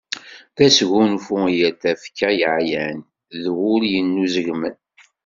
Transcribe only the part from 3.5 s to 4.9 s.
wul yenuzegmen.